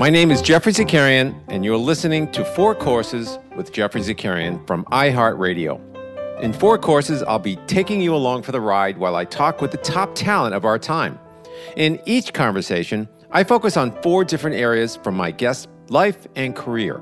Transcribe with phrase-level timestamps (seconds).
[0.00, 4.84] My name is Geoffrey Zakarian, and you're listening to Four Courses with Geoffrey Zakarian from
[4.92, 5.80] iHeartRadio.
[6.40, 9.72] In Four Courses, I'll be taking you along for the ride while I talk with
[9.72, 11.18] the top talent of our time.
[11.74, 17.00] In each conversation, I focus on four different areas from my guest's life and career.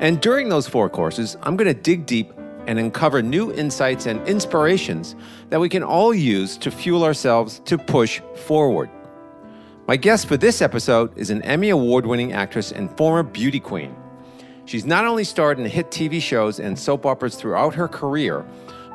[0.00, 2.32] And during those four courses, I'm going to dig deep
[2.66, 5.14] and uncover new insights and inspirations
[5.50, 8.90] that we can all use to fuel ourselves to push forward.
[9.88, 13.94] My guest for this episode is an Emmy Award winning actress and former beauty queen.
[14.64, 18.44] She's not only starred in hit TV shows and soap operas throughout her career,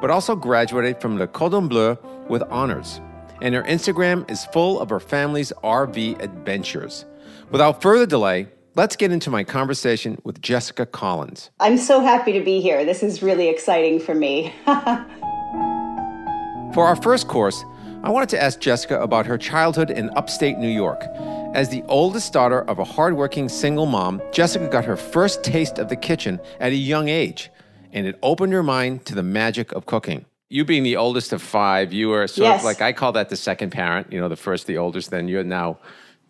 [0.01, 1.97] but also graduated from Le Cordon Bleu
[2.27, 2.99] with honors.
[3.41, 7.05] And her Instagram is full of her family's RV adventures.
[7.51, 11.51] Without further delay, let's get into my conversation with Jessica Collins.
[11.61, 12.83] I'm so happy to be here.
[12.83, 14.53] This is really exciting for me.
[16.73, 17.65] For our first course,
[18.03, 21.03] I wanted to ask Jessica about her childhood in upstate New York.
[21.53, 25.87] As the oldest daughter of a hardworking single mom, Jessica got her first taste of
[25.87, 27.51] the kitchen at a young age,
[27.93, 30.25] and it opened her mind to the magic of cooking.
[30.49, 32.61] You being the oldest of five, you were sort Yes.
[32.61, 35.27] of like I call that the second parent, you know, the first, the oldest, then
[35.27, 35.77] you're now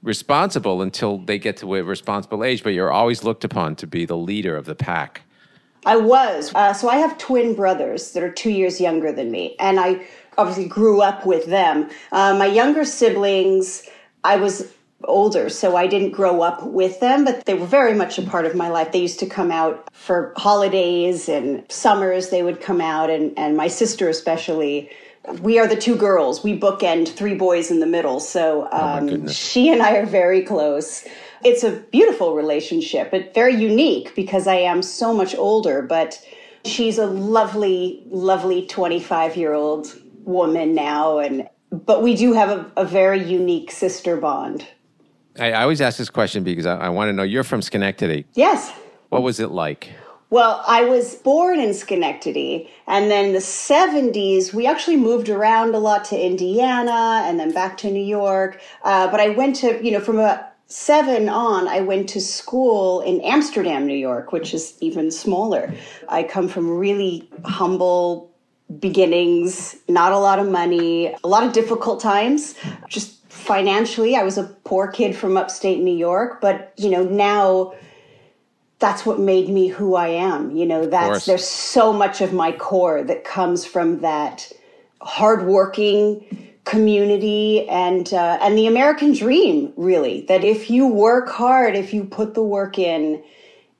[0.03, 4.03] responsible until they get to a responsible age, but you're always looked upon to be
[4.05, 5.21] the leader of the pack.
[5.85, 6.51] I was.
[6.53, 10.05] Uh, so I have twin brothers that are two years younger than me, and I
[10.37, 11.89] obviously grew up with them.
[12.11, 13.87] Uh, my younger siblings,
[14.23, 14.73] I was
[15.05, 18.45] older, so I didn't grow up with them, but they were very much a part
[18.45, 18.91] of my life.
[18.91, 23.57] They used to come out for holidays and summers, they would come out, and, and
[23.57, 24.89] my sister especially.
[25.41, 26.43] We are the two girls.
[26.43, 28.19] We bookend three boys in the middle.
[28.19, 29.37] So um, goodness.
[29.37, 31.07] she and I are very close.
[31.43, 35.83] It's a beautiful relationship, but very unique because I am so much older.
[35.83, 36.25] But
[36.65, 41.19] she's a lovely, lovely 25 year old woman now.
[41.19, 44.67] And but we do have a, a very unique sister bond.
[45.39, 48.25] I, I always ask this question because I, I want to know you're from Schenectady.
[48.33, 48.71] Yes.
[49.09, 49.89] What was it like?
[50.29, 55.77] Well, I was born in Schenectady, and then the 70s, we actually moved around a
[55.77, 58.61] lot to Indiana and then back to New York.
[58.83, 63.01] Uh, but I went to, you know, from about seven on, I went to school
[63.01, 65.73] in Amsterdam, New York, which is even smaller.
[66.07, 68.30] I come from really humble
[68.79, 72.55] beginnings, not a lot of money, a lot of difficult times,
[72.87, 74.15] just financially.
[74.15, 77.73] I was a poor kid from upstate New York, but, you know, now
[78.81, 80.51] that's what made me who I am.
[80.51, 84.51] You know, that's there's so much of my core that comes from that
[85.01, 89.71] hardworking community and uh, and the American dream.
[89.77, 93.23] Really, that if you work hard, if you put the work in,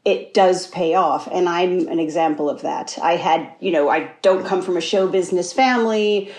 [0.06, 1.27] it does pay off.
[1.31, 2.98] And I'm an example of that.
[3.01, 6.31] I had, you know, I don't come from a show business family.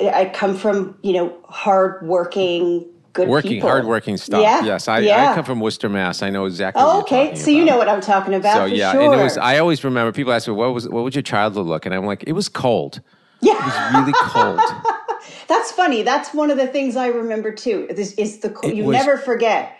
[0.00, 3.68] I come from, you know, hardworking, good Working, people.
[3.68, 4.42] hardworking stuff.
[4.42, 4.64] Yeah.
[4.64, 5.30] Yes, I, yeah.
[5.30, 6.22] I come from Worcester, Mass.
[6.22, 6.82] I know exactly.
[6.84, 7.34] Oh, okay.
[7.36, 8.56] So you know what I'm talking about.
[8.56, 9.12] So yeah, sure.
[9.12, 9.38] and it was.
[9.38, 10.88] I always remember people ask me, "What was?
[10.88, 13.00] What would your childhood look?" And I'm like, "It was cold.
[13.40, 13.52] yeah.
[13.52, 14.60] It was really cold."
[15.46, 16.02] That's funny.
[16.02, 17.86] That's one of the things I remember too.
[17.90, 19.76] This is the It you was- never forget.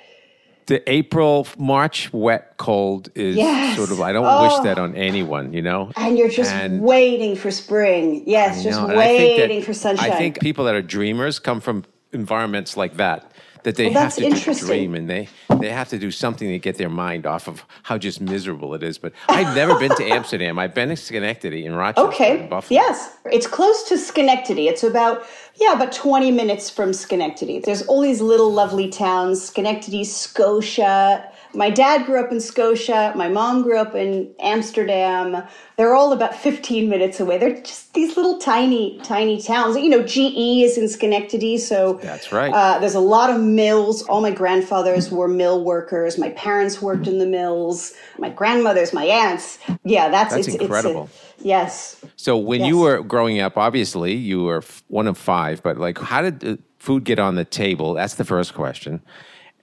[0.67, 3.77] The April, March wet cold is Yes.
[3.77, 4.01] sort of.
[4.01, 4.43] I don't Oh.
[4.45, 4.85] wish that oh.
[4.85, 5.53] on anyone.
[5.53, 5.91] You know.
[5.97, 8.23] And you're just And- waiting for spring.
[8.27, 10.11] Yes, just know, and I think that- waiting for sunshine.
[10.11, 13.31] I think people that are dreamers come from environments like that.
[13.65, 15.29] That they Well, have to dream and they
[15.59, 18.83] they have to do something to get their mind off of how just miserable it
[18.83, 18.99] is.
[18.99, 20.59] But I've never been to Amsterdam.
[20.59, 22.09] I've been to Schenectady in Rochester.
[22.09, 22.47] Okay.
[22.47, 22.79] Buffalo.
[22.81, 23.17] Yes.
[23.33, 24.69] It's close to Schenectady.
[24.69, 25.25] It's about,
[25.57, 27.59] yeah, about 20 minutes from Schenectady.
[27.61, 31.31] There's all these little lovely towns Schenectady, Scotia.
[31.55, 33.13] My dad grew up in Scotia.
[33.15, 35.43] My mom grew up in Amsterdam.
[35.77, 37.39] They're all about 15 minutes away.
[37.39, 39.77] They're just these little tiny, tiny towns.
[39.77, 41.59] You know, GE is in Schenectady.
[41.59, 42.53] So That's right.
[42.53, 44.03] Uh, there's a lot of mills.
[44.03, 46.19] All my grandfathers were mill workers.
[46.19, 47.95] My parents worked in the mills.
[48.19, 49.59] My grandmothers, my aunts.
[49.85, 51.05] Yeah, that's, That's it's, incredible.
[51.05, 52.05] It's a, yes.
[52.17, 56.29] So when you were growing up, obviously you were one of five, but like, how
[56.29, 57.95] did food get on the table?
[57.95, 59.03] That's the first question.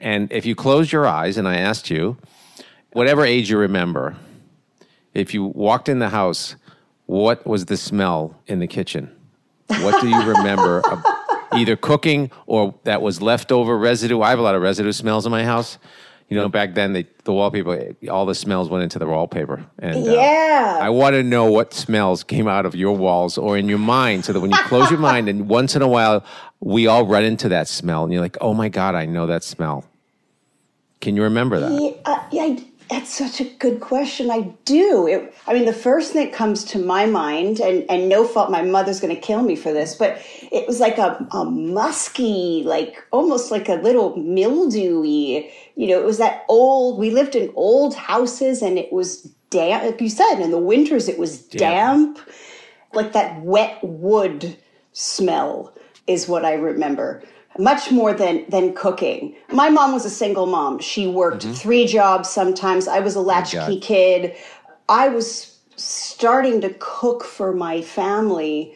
[0.02, 2.18] And if you closed your eyes and I asked you,
[2.92, 4.18] whatever age you remember,
[5.14, 6.56] if you walked in the house,
[7.06, 9.12] what was the smell in the kitchen?
[9.68, 11.04] What do you remember of
[11.54, 14.22] either cooking or that was leftover residue?
[14.22, 15.78] I have a lot of residue smells in my house.
[16.30, 19.66] You know, back then they, the wallpaper, all the smells went into the wallpaper.
[19.80, 20.80] And uh, Yeah.
[20.82, 24.24] I want to know what smells came out of your walls or in your mind
[24.24, 26.24] so that when you close your mind and once in a while
[26.62, 29.44] we all run into that smell and you're like, oh my God, I know that
[29.44, 29.84] smell.
[31.02, 31.72] Can you remember that?
[31.72, 34.30] Yeah, uh, yeah, I- that's such a good question.
[34.30, 35.08] I do.
[35.08, 38.52] It, I mean, the first thing that comes to my mind, and, and no fault,
[38.52, 40.22] my mother's going to kill me for this, but
[40.52, 45.50] it was like a, a musky, like almost like a little mildewy.
[45.76, 47.00] You know, it was that old.
[47.00, 49.22] We lived in old houses, and it was
[49.52, 49.86] damp.
[49.86, 52.20] Like you said, in the winters, it was damp,
[52.94, 54.58] like that wet wood
[54.92, 55.74] smell
[56.08, 57.24] is what I remember.
[57.60, 59.36] Much more than than cooking.
[59.52, 60.80] My mom was a single mom.
[60.80, 61.54] She worked mm-hmm.
[61.54, 62.88] three jobs sometimes.
[62.88, 64.36] I was a latchkey kid.
[64.88, 68.76] I was starting to cook for my family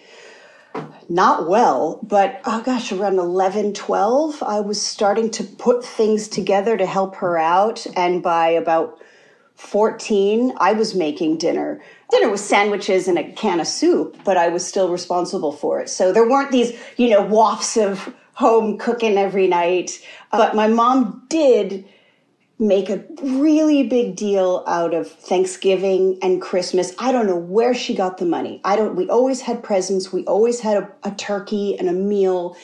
[1.07, 6.77] not well, but oh gosh, around 11, 12, I was starting to put things together
[6.77, 7.85] to help her out.
[7.95, 8.99] And by about
[9.55, 11.81] 14, I was making dinner.
[12.09, 15.89] Dinner was sandwiches and a can of soup, but I was still responsible for it.
[15.89, 19.99] So there weren't these, you know, wafts of home cooking every night.
[20.31, 21.85] But my mom did
[22.57, 26.93] make a really big deal out of Thanksgiving and Christmas.
[26.99, 28.61] I don't know where she got the money.
[28.63, 32.55] I don't we always had presents, we always had a, a turkey and a meal.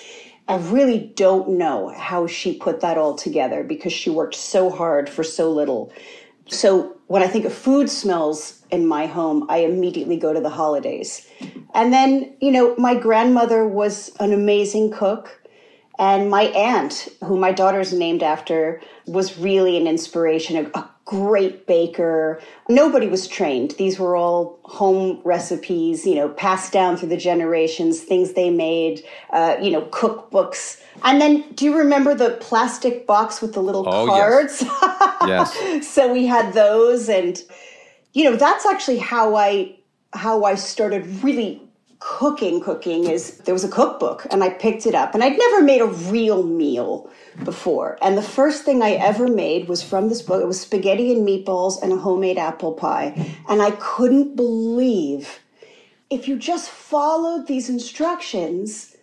[0.48, 5.10] I really don't know how she put that all together because she worked so hard
[5.10, 5.92] for so little.
[6.48, 10.50] So when I think of food smells in my home, I immediately go to the
[10.50, 11.28] holidays.
[11.74, 15.41] And then, you know, my grandmother was an amazing cook.
[16.02, 22.40] And my aunt, who my daughter's named after, was really an inspiration, a, great baker.
[22.70, 23.72] Nobody was trained.
[23.72, 29.04] These were all home recipes, you know, passed down through the generations, things they made,
[29.34, 30.82] uh, you know, cookbooks.
[31.04, 34.64] And then, do you remember the plastic box with the little Oh, cards?
[35.28, 35.86] Yes.
[35.88, 37.40] so we had those and
[38.14, 39.76] you know that's actually how i
[40.14, 41.62] how i started really
[42.02, 45.62] cooking cooking is there was a cookbook and i picked it up and i'd never
[45.62, 47.10] made a real meal
[47.46, 47.98] before.
[48.02, 51.26] And the first thing i ever made was from this book it was spaghetti and
[51.26, 53.38] meatballs and a homemade apple pie.
[53.48, 55.40] And i couldn't believe
[56.10, 58.98] if you just followed these instructions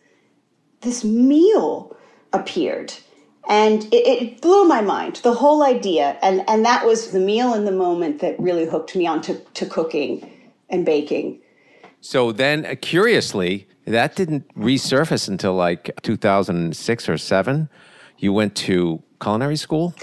[0.81, 1.97] this meal
[2.33, 2.95] appeared.
[3.49, 6.19] And it, it blew my mind the whole idea.
[6.21, 9.39] And and that was the meal in the moment that really hooked me on to,
[9.55, 10.31] to cooking
[10.69, 11.41] and baking
[12.01, 17.69] So then, uh, curiously, that didn't resurface until like 2006 or seven.
[18.19, 19.95] You went to culinary school.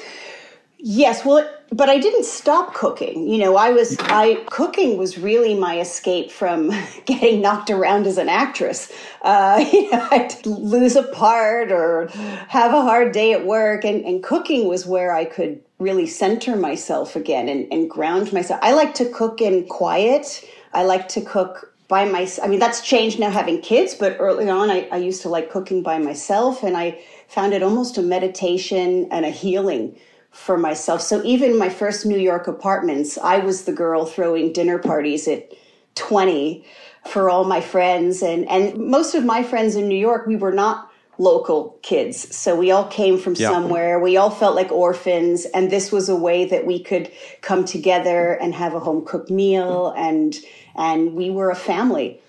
[0.77, 3.27] yes well but i didn't stop cooking.
[3.27, 6.71] You know i was i cooking was really my escape from
[7.05, 8.91] getting knocked around as an actress.
[9.21, 12.07] Uh, you know i'd lose a part or
[12.49, 16.55] have a hard day at work and, and cooking was where i could really center
[16.55, 18.59] myself again and, and ground myself.
[18.63, 20.47] I like to cook in quiet.
[20.73, 24.49] I like to cook by myself i mean that's changed now having kids but early
[24.49, 28.01] on I, I used to like cooking by myself and i found it almost a
[28.01, 29.95] meditation and a healing
[30.35, 31.01] for myself.
[31.01, 35.53] So even my first New York apartments, I was the girl throwing dinner parties at
[35.95, 36.63] 20
[37.07, 38.21] for all my friends.
[38.21, 42.35] And, and most of my friends in New York, we were not local kids.
[42.35, 43.49] So we all came from Yeah.
[43.49, 43.99] somewhere.
[43.99, 45.45] We all felt like orphans.
[45.45, 47.09] And this was a way that we could
[47.41, 49.93] come together and have a home cooked meal.
[49.97, 50.35] And,
[50.75, 52.19] and we were a family.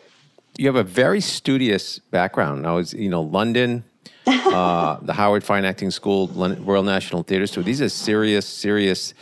[0.57, 2.67] You have a very studious background.
[2.67, 3.85] I was, you know, London,
[4.27, 7.63] uh, the Howard Fine Acting School, Lon- Royal National Theatre School.
[7.65, 9.13] These are serious, serious.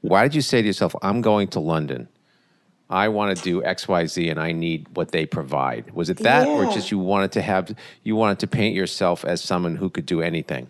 [0.00, 2.08] Why did you say to yourself, I'm going to London?
[2.92, 5.90] I want to do X, Y, Z, and I need what they provide.
[5.92, 9.42] Was it that, or just you wanted to have, you wanted to paint yourself as
[9.42, 10.68] someone who could do anything?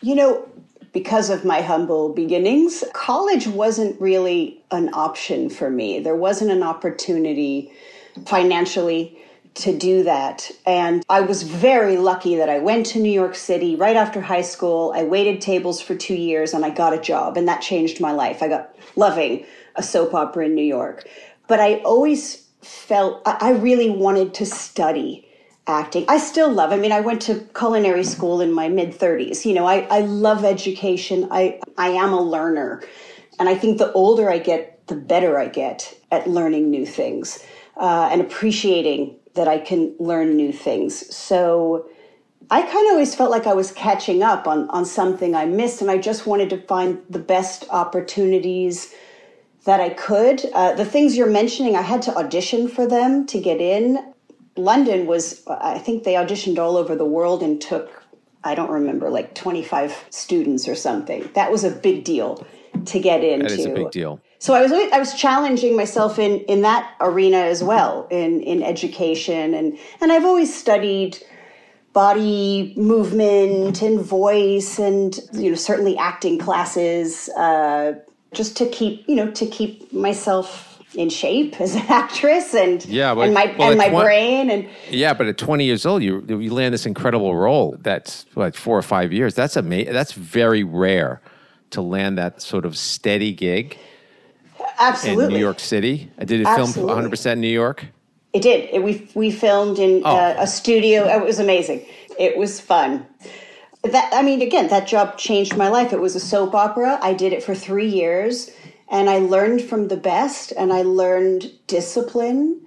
[0.00, 0.48] You know,
[0.92, 6.00] because of my humble beginnings, college wasn't really an option for me.
[6.00, 7.70] There wasn't an opportunity
[8.26, 9.18] financially
[9.54, 10.50] to do that.
[10.64, 14.40] And I was very lucky that I went to New York City right after high
[14.40, 14.92] school.
[14.96, 18.12] I waited tables for two years and I got a job, and that changed my
[18.12, 18.42] life.
[18.42, 19.44] I got loving
[19.76, 21.06] a soap opera in New York.
[21.48, 25.28] But I always felt I really wanted to study
[25.66, 26.04] acting.
[26.08, 26.72] I still love.
[26.72, 29.44] I mean, I went to culinary school in my mid 30s.
[29.44, 31.28] You know, I, I love education.
[31.30, 32.82] I I am a learner.
[33.38, 37.44] And I think the older I get, the better I get at learning new things
[37.76, 41.14] uh, and appreciating that I can learn new things.
[41.14, 41.88] So
[42.50, 45.80] I kind of always felt like I was catching up on, on something I missed,
[45.80, 48.94] and I just wanted to find the best opportunities
[49.64, 50.44] that I could.
[50.52, 54.12] Uh, the things you're mentioning, I had to audition for them to get in.
[54.56, 58.02] London was, I think they auditioned all over the world and took,
[58.44, 61.28] I don't remember, like 25 students or something.
[61.34, 62.46] That was a big deal
[62.86, 63.48] to get into.
[63.48, 64.20] That is a big deal.
[64.38, 68.60] So I was I was challenging myself in in that arena as well in in
[68.60, 71.16] education and and I've always studied
[71.92, 77.92] body movement and voice and you know certainly acting classes uh,
[78.32, 83.14] just to keep you know to keep myself in shape as an actress and Yeah,
[83.14, 86.22] but- and my well, and my brain and Yeah, but at 20 years old, you
[86.28, 87.76] you land this incredible role.
[87.80, 89.34] That's like four or five years.
[89.34, 89.92] That's amazing.
[89.92, 91.20] That's very rare
[91.70, 93.78] to land that sort of steady gig
[94.78, 96.10] absolutely in New York City.
[96.18, 97.86] I did it film 100 percent New York.
[98.34, 98.68] It did.
[98.72, 100.16] It, we we filmed in Oh.
[100.16, 101.06] uh, a studio.
[101.06, 101.86] It was amazing.
[102.18, 103.06] It was fun.
[103.84, 105.92] That I mean, again, that job changed my life.
[105.92, 107.00] It was a soap opera.
[107.02, 108.50] I did it for three years,
[108.88, 110.52] and I learned from the best.
[110.56, 112.60] And I learned discipline,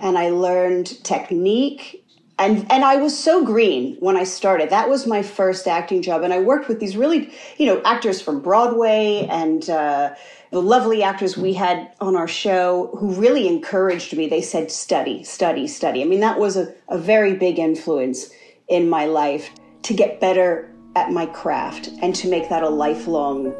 [0.00, 2.04] and I learned technique.
[2.38, 4.70] And and I was so green when I started.
[4.70, 8.20] That was my first acting job, and I worked with these really, you know, actors
[8.20, 9.68] from Broadway and.
[9.70, 10.14] Uh,
[10.52, 14.28] the lovely actors we had on our show who really encouraged me.
[14.28, 16.00] They said, study, study, study.
[16.00, 18.30] I mean, that was a, a very big influence
[18.68, 19.50] in my life
[19.86, 23.54] to get better at my craft and to make that a lifelong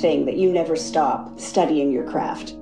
[0.00, 2.56] thing that you never stop studying your craft.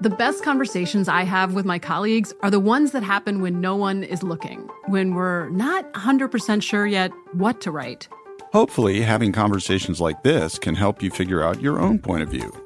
[0.00, 3.76] The best conversations I have with my colleagues are the ones that happen when no
[3.76, 8.08] one is looking, when we're not 100% sure yet what to write.
[8.52, 12.65] Hopefully, having conversations like this can help you figure out your own point of view.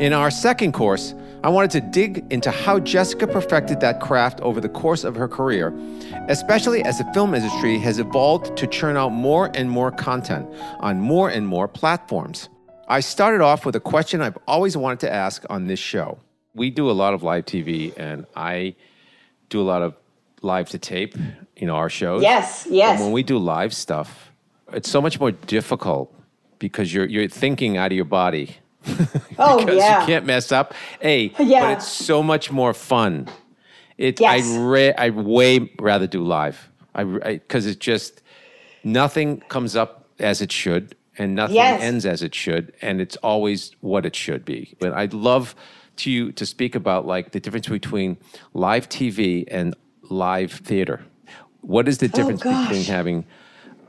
[0.00, 4.60] In our second course, I wanted to dig into how Jessica perfected that craft over
[4.60, 5.72] the course of her career,
[6.26, 10.48] especially as the film industry has evolved to churn out more and more content
[10.80, 12.48] on more and more platforms.
[12.88, 16.18] I started off with a question I've always wanted to ask on this show.
[16.54, 18.74] We do a lot of live TV, and I
[19.48, 19.94] do a lot of
[20.42, 21.16] live to tape,
[21.56, 22.20] you know, our shows.
[22.20, 22.96] Yes, yes.
[22.96, 24.32] And when we do live stuff,
[24.72, 26.12] it's so much more difficult
[26.58, 28.56] because you're you're thinking out of your body
[29.38, 30.00] Oh because yeah.
[30.00, 30.74] you can't mess up.
[31.02, 31.60] A, Yeah.
[31.60, 33.28] but it's so much more fun.
[33.98, 34.46] It Yes.
[34.46, 36.70] I ra- I way rather do live.
[36.94, 38.22] I because it's just
[38.84, 41.82] nothing comes up as it should, and nothing Yes.
[41.82, 44.76] ends as it should, and it's always what it should be.
[44.78, 45.54] But I'd love
[45.96, 48.16] to you to speak about like the difference between
[48.52, 49.74] live TV and
[50.10, 51.02] live theater.
[51.60, 52.68] What is the oh, difference gosh.
[52.68, 53.24] between having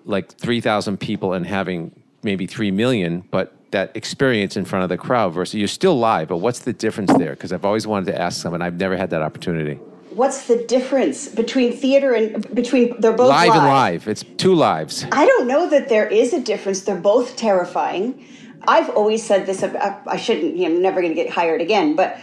[0.06, 4.98] like 3,000 people and having maybe 3 million, but that experience in front of the
[4.98, 7.32] crowd versus you're still live, but what's the difference there?
[7.32, 9.76] Because I've always wanted to ask someone, I've never had that opportunity.
[10.10, 14.08] What's the difference between theater and between they're both live, and live.
[14.08, 15.06] It's two lives.
[15.12, 16.82] I don't know that there is a difference.
[16.82, 18.26] They're both terrifying.
[18.66, 19.62] I've always said this.
[19.62, 20.56] I, shouldn't.
[20.56, 21.98] You know, I'm never going to get hired again.
[21.98, 22.18] But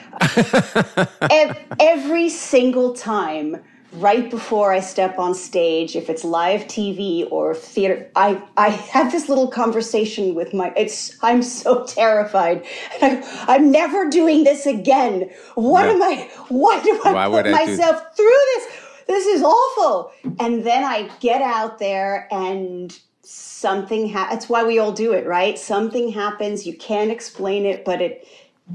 [1.31, 3.63] ev- every single time,
[3.95, 9.13] right before I step on stage, if it's live TV or theater, I I have
[9.13, 10.73] this little conversation with my.
[10.77, 12.65] It's I'm so terrified.
[13.01, 15.31] I, I'm never doing this again.
[15.55, 15.93] What Yeah.
[15.93, 16.31] am I?
[16.49, 18.67] Why do I Why put would I do- myself through this?
[19.09, 20.13] This is awful.
[20.41, 25.25] And then I get out there and something ha- that's why we all do it
[25.27, 28.27] right something happens you can't explain it but it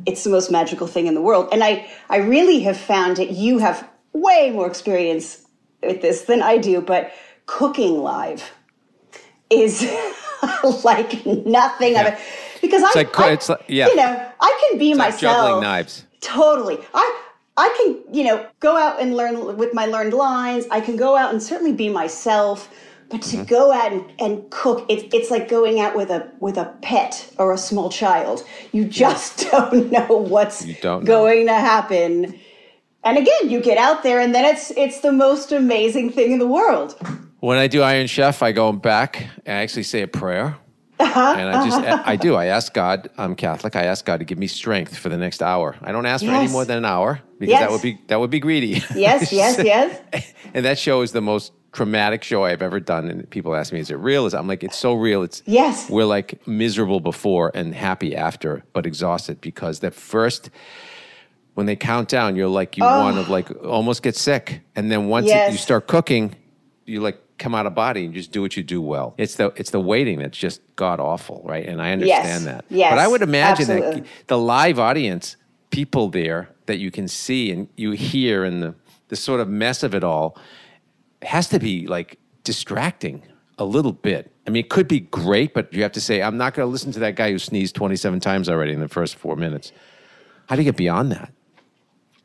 [0.06, 3.30] it's the most magical thing in the world and i i really have found it
[3.30, 3.88] you have
[4.22, 5.46] way more experience
[5.84, 7.12] with this than i do but
[7.46, 8.52] cooking live
[9.50, 9.82] is
[10.84, 12.20] like nothing of it
[12.62, 13.88] because It's I, like- I it's like- yeah.
[13.88, 16.04] you know i can be It's like myself juggling knives.
[16.20, 16.78] Totally.
[16.94, 17.24] I
[17.58, 20.66] I can, you know, go out and learn with my learned lines.
[20.70, 22.70] I can go out and certainly be myself.
[23.10, 23.46] But to mm-hmm.
[23.46, 27.34] go out and, and cook, it's it's like going out with a with a pet
[27.40, 28.46] or a small child.
[28.74, 31.08] You just don't know what's don't know.
[31.08, 32.38] going to happen.
[33.08, 36.40] And again, you get out there, and then it's it's the most amazing thing in
[36.40, 37.00] the world.
[37.40, 40.58] When I do Iron Chef, I go back and I actually say a prayer.
[41.00, 42.34] Uh-huh, And I just, I do.
[42.34, 43.76] I ask God, I'm Catholic.
[43.76, 45.76] I ask God to give me strength for the next hour.
[45.82, 48.32] I don't ask for any more than an hour because that would be that would
[48.32, 48.82] be greedy.
[48.94, 50.34] Yes, yes, yes.
[50.54, 53.08] and that show is the most traumatic show I've ever done.
[53.10, 55.24] And people ask me, "Is it real?" Is I'm like, "It's so real.
[55.24, 55.90] It's Yes.
[55.90, 60.50] We're like miserable before and happy after, but exhausted because that first."
[61.58, 63.00] When they count down, you're like you Oh.
[63.00, 63.32] want to oh.
[63.32, 66.36] like almost get sick, and then once it- you start cooking,
[66.86, 69.16] you like come out of body and just do what you do well.
[69.18, 71.66] It's the it's the waiting that's just god awful, right?
[71.66, 72.66] And I understand that.
[72.70, 74.02] Yes, but I would imagine absolutely.
[74.02, 75.36] that the live audience,
[75.72, 78.76] people there that you can see and you hear, and the
[79.08, 80.38] the sort of mess of it all
[81.24, 83.24] has to be like distracting
[83.58, 84.32] a little bit.
[84.46, 86.72] I mean, it could be great, but you have to say, I'm not going to
[86.72, 89.72] listen to that guy who sneezed 27 times already in the first four minutes.
[90.48, 91.34] How do you get beyond that?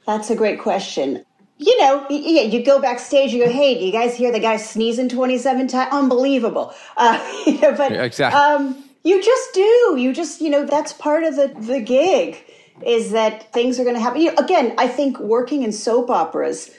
[0.06, 1.24] That's a great question.
[1.58, 4.56] You know, yeah, you go backstage, you go, hey, do you guys hear the guy
[4.56, 5.92] sneezing 27 times?
[5.92, 6.74] Unbelievable.
[6.96, 8.40] Uh, you know, but Yeah, exactly.
[8.40, 9.96] um, You just do.
[9.98, 12.42] You just, you know, that's part of the, the gig
[12.84, 14.20] is that things are going to happen.
[14.20, 16.70] You know, again, I think working in soap operas,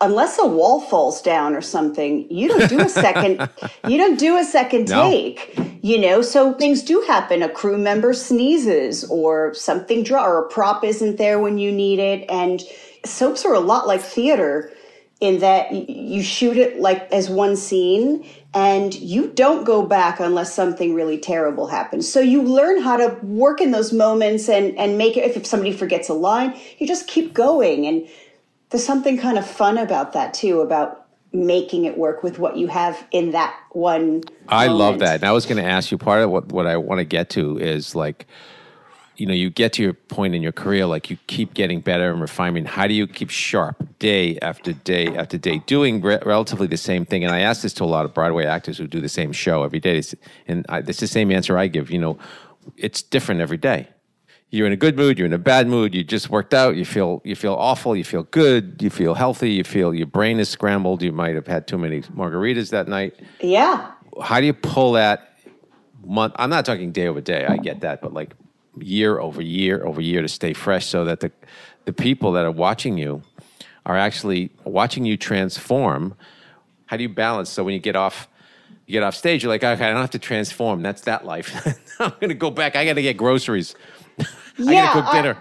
[0.00, 3.48] unless a wall falls down or something, you don't do a second,
[3.88, 5.10] you don't do a second No.
[5.10, 7.42] take, you know, so things do happen.
[7.42, 11.98] A crew member sneezes or something draw or a prop isn't there when you need
[11.98, 12.28] it.
[12.30, 12.62] And
[13.04, 14.72] soaps are a lot like theater
[15.20, 20.54] in that you shoot it like as one scene and you don't go back unless
[20.54, 22.10] something really terrible happens.
[22.10, 25.46] So you learn how to work in those moments and, and make it, if, if
[25.46, 27.86] somebody forgets a line, you just keep going.
[27.86, 28.06] And
[28.70, 32.66] there's something kind of fun about that too, about making it work with what you
[32.68, 34.22] have in that one.
[34.48, 35.16] I love that.
[35.16, 37.30] And I was going to ask you part of what, what I want to get
[37.30, 38.26] to is like,
[39.16, 42.10] you know, you get to your point in your career, like you keep getting better
[42.10, 46.66] and refining How do you keep sharp day after day after day, doing re- relatively
[46.66, 47.24] the same thing?
[47.24, 49.62] And I ask this to a lot of Broadway actors who do the same show
[49.62, 49.98] every day.
[49.98, 50.14] It's-
[50.46, 51.90] And I, it's the same answer I give.
[51.90, 52.18] You know,
[52.76, 53.88] it's different every day.
[54.50, 55.18] You're in a good mood.
[55.18, 55.94] You're in a bad mood.
[55.94, 56.76] You just worked out.
[56.76, 57.96] You feel you feel awful.
[57.96, 58.80] You feel good.
[58.80, 59.50] You feel healthy.
[59.50, 61.02] You feel your brain is scrambled.
[61.02, 63.90] You might have had too many margaritas that night Yeah.
[64.22, 65.32] how do you pull that
[66.04, 68.32] month i'm not talking day over day i get that but like
[68.78, 71.32] year over year over year to stay fresh so that the
[71.84, 73.20] the people that are watching you
[73.84, 76.14] are actually watching you transform
[76.86, 78.28] how do you balance so when you get off
[78.86, 81.50] you get off stage you're like okay i don't have to transform that's that life
[81.98, 83.74] i'm going to go back i got to get groceries
[84.60, 85.36] i got to cook I- dinner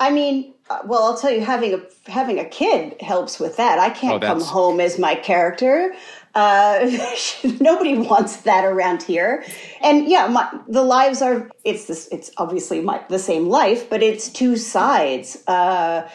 [0.00, 3.78] I mean, uh, well, I'll tell you, having a having a kid helps with that.
[3.78, 5.94] I can't Oh, come home as my character.
[6.34, 6.90] Uh,
[7.60, 9.44] nobody wants that around here.
[9.82, 11.50] And yeah, my, the lives are.
[11.64, 12.08] It's this.
[12.10, 15.36] It's obviously my the same life, but it's two sides.
[15.46, 16.08] Uh,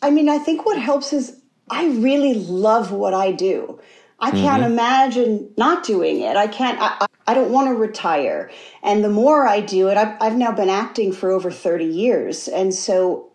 [0.00, 1.38] I mean, I think what helps is
[1.70, 3.78] I really love what I do.
[4.20, 6.36] I can't imagine not doing it.
[6.36, 6.78] I can't.
[6.80, 8.50] I, I- don't want to retire.
[8.82, 12.48] And the more I do it, I've, I've now been acting for over thirty years,
[12.48, 13.30] and so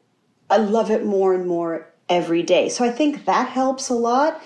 [0.50, 2.70] I love it more and more every day.
[2.70, 4.42] So I think that helps a lot.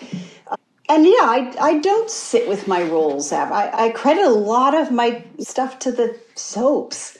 [0.90, 3.32] And yeah, I, I don't sit with my roles.
[3.32, 7.18] I, I credit a lot of my stuff to the soaps.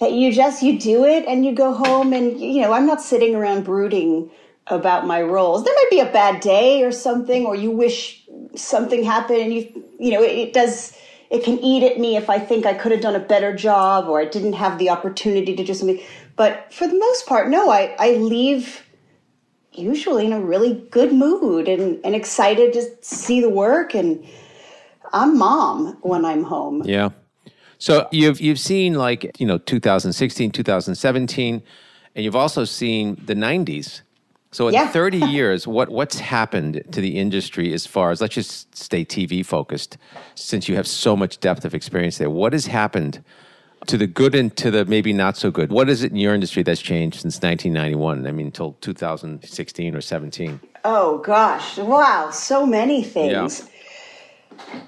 [0.00, 3.00] That you just you do it and you go home and you know I'm not
[3.00, 4.30] sitting around brooding
[4.66, 5.64] about my roles.
[5.64, 8.22] There might be a bad day or something, or you wish
[8.56, 10.96] something happened, and you you know it, it does.
[11.30, 14.08] It can eat at me if I think I could have done a better job
[14.08, 16.00] or I didn't have the opportunity to do something.
[16.36, 18.84] But for the most part, no, I, I leave
[19.72, 23.94] usually in a really good mood and, and excited to see the work.
[23.94, 24.24] And
[25.12, 26.82] I'm mom when I'm home.
[26.84, 27.10] Yeah.
[27.78, 31.62] So you've you've seen like you know 2016, 2017,
[32.14, 34.02] and you've also seen the 90s.
[34.54, 34.86] So in Yeah.
[34.86, 39.44] 30 years, what what's happened to the industry as far as let's just stay TV
[39.44, 39.98] focused,
[40.36, 42.30] since you have so much depth of experience there.
[42.30, 43.24] What has happened
[43.88, 45.72] to the good and to the maybe not so good?
[45.72, 48.28] What is it in your industry that's changed since 1991?
[48.28, 50.60] I mean, until 2016 or 17.
[50.84, 53.68] Oh gosh, wow, so many things.
[53.68, 54.80] Yeah.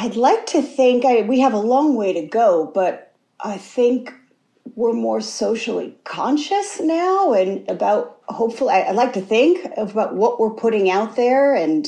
[0.00, 4.12] I'd like to think I, we have a long way to go, but I think
[4.74, 10.40] we're more socially conscious now and about hopefully I, I like to think about what
[10.40, 11.86] we're putting out there and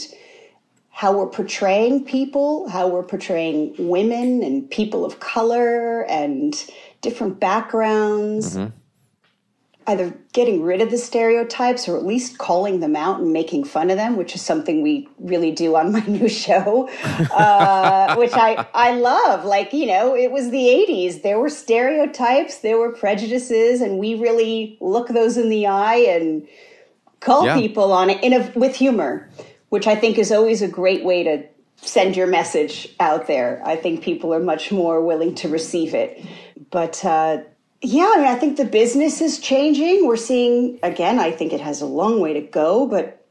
[0.91, 6.55] how we're portraying people, how we're portraying women and people of color and
[7.01, 8.77] different backgrounds mm-hmm.
[9.87, 13.91] Either getting rid of the stereotypes or at least calling them out and making fun
[13.91, 16.89] of them, which is something we really do on my new show,
[17.31, 19.45] uh, which I, I love.
[19.45, 21.23] Like, you know, it was the 80s.
[21.23, 26.47] There were stereotypes, there were prejudices, and we really look those in the eye and
[27.21, 27.57] call Yeah.
[27.57, 29.29] people on it in a, with humor,
[29.69, 31.45] which I think is always a great way to
[31.77, 33.61] send your message out there.
[33.65, 36.25] I think people are much more willing to receive it.
[36.71, 37.39] But uh,
[37.85, 40.07] yeah, I mean, I think the business is changing.
[40.07, 43.27] We're seeing, again, I think it has a long way to go, but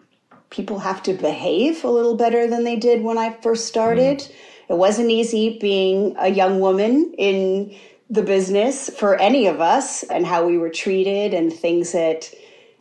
[0.52, 4.20] people have to behave a little better than they did when I first started.
[4.20, 4.32] Mm.
[4.70, 7.76] It wasn't easy being a young woman in
[8.12, 12.32] the business for any of us and how we were treated and things that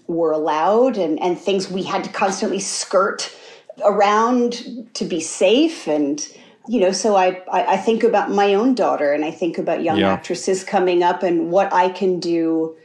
[0.07, 3.35] were allowed and, and things we had to constantly skirt
[3.83, 6.29] around to be safe and
[6.69, 9.83] you know so I, I i think about my own daughter and i think about
[9.83, 10.13] young Yeah.
[10.13, 12.77] actresses coming up and what i can do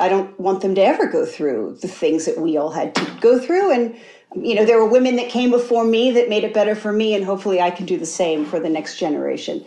[0.00, 3.04] i don't want them to ever go through the things that we all had to
[3.20, 3.96] go through and
[4.36, 7.14] you know there were women that came before me that made it better for me
[7.14, 9.64] and hopefully i can do the same for the next generation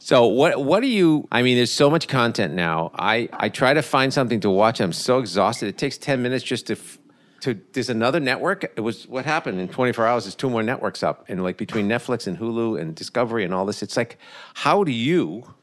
[0.00, 2.90] So what what do you I mean there's so much content now.
[3.14, 4.80] I I try to find something to watch.
[4.80, 5.68] I'm so exhausted.
[5.68, 6.98] It takes 10 minutes just to f-
[7.44, 8.64] to there's another network.
[8.64, 11.88] It was what happened in 24 hours there's two more networks up and like between
[11.88, 14.18] Netflix and Hulu and Discovery and all this it's like
[14.54, 15.54] how do you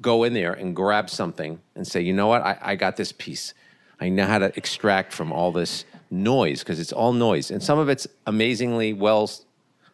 [0.00, 3.12] go in there and grab something and say, you know what, I, I got this
[3.12, 3.54] piece.
[4.00, 7.50] I know how to extract from all this noise because it's all noise.
[7.50, 9.30] And some of it's amazingly well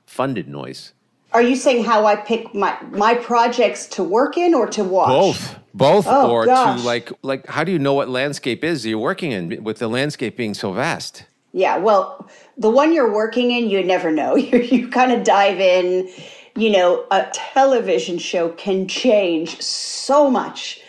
[0.06, 0.92] funded noise.
[1.34, 5.08] Are you saying how I pick my my projects to work in or to watch?
[5.08, 5.58] Both.
[5.74, 6.80] Both Oh, or gosh.
[6.80, 9.88] to like like how do you know what landscape is you're working in with the
[9.88, 11.24] landscape being so vast?
[11.52, 14.36] Yeah, well, the one you're working in, you never know.
[14.44, 16.08] You, you kind of dive in.
[16.56, 20.80] You know, a television show can change so much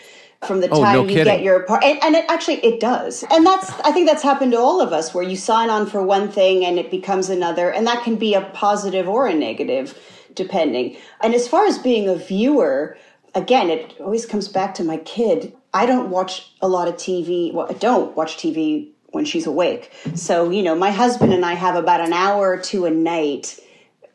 [0.46, 1.24] from the Oh, time no you kidding.
[1.24, 1.82] get your part.
[1.82, 3.24] And, and it actually, it does.
[3.32, 6.02] And that's, I think that's happened to all of us where you sign on for
[6.04, 7.72] one thing and it becomes another.
[7.72, 9.98] And that can be a positive or a negative,
[10.36, 10.96] depending.
[11.22, 12.96] And as far as being a viewer,
[13.34, 15.54] again, it always comes back to my kid.
[15.74, 17.52] I don't watch a lot of TV.
[17.52, 19.92] Well, I don't watch TV when she's awake.
[20.14, 23.58] So, you know, my husband and I have about an hour or two a night,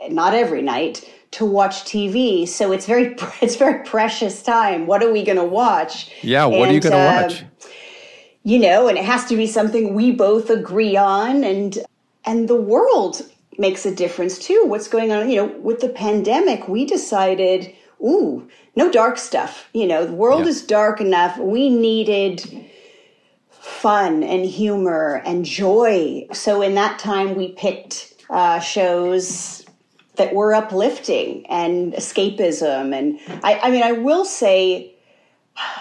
[0.09, 2.47] not every night, to watch TV.
[2.47, 4.87] So it's very it's very precious time.
[4.87, 6.11] What are we going to watch?
[6.21, 7.43] Yeah, what are you going to uh, watch?
[8.43, 11.77] You know, and it has to be something we both agree on and
[12.25, 13.21] and the world
[13.57, 14.63] makes a difference too.
[14.65, 19.69] What's going on, you know, with the pandemic, we decided, ooh, no dark stuff.
[19.73, 21.37] You know, the world is dark enough.
[21.37, 22.67] We needed
[23.49, 26.27] fun and humor and joy.
[26.33, 29.65] So in that time, we picked uh, shows
[30.15, 32.95] that were uplifting and escapism.
[32.97, 34.95] And I, I mean, I will say,